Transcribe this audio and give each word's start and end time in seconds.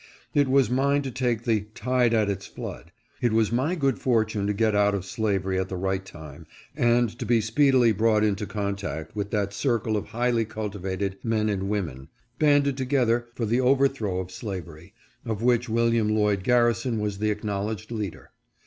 It 0.33 0.47
was 0.47 0.67
mine 0.67 1.03
to 1.03 1.11
take 1.11 1.43
the 1.43 1.67
"Tide 1.75 2.11
at 2.11 2.27
its 2.27 2.47
flood." 2.47 2.91
It 3.21 3.33
was 3.33 3.51
my 3.51 3.75
good 3.75 3.99
fortune 3.99 4.47
to 4.47 4.51
get 4.53 4.73
out 4.75 4.95
of 4.95 5.05
slavery 5.05 5.59
at 5.59 5.69
the 5.69 5.77
right 5.77 6.03
time, 6.03 6.47
and 6.75 7.07
to 7.19 7.23
be 7.23 7.39
speedily 7.39 7.91
brought 7.91 8.23
into 8.23 8.47
contact 8.47 9.15
with 9.15 9.29
that 9.29 9.53
circle 9.53 9.95
of 9.95 10.07
highly 10.07 10.43
cultivated 10.43 11.19
men 11.21 11.49
and 11.49 11.69
women, 11.69 12.07
banded 12.39 12.77
together 12.77 13.27
for 13.35 13.45
the 13.45 13.61
overthrow 13.61 14.17
of 14.17 14.31
slavery, 14.31 14.95
of 15.23 15.43
which 15.43 15.69
Wm. 15.69 16.09
Lloyd 16.09 16.43
Garrison 16.43 16.97
was 16.99 17.19
the 17.19 17.29
acknowledged 17.29 17.91
leader. 17.91 18.31